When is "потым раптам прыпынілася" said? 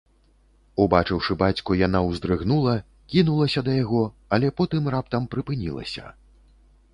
4.63-6.09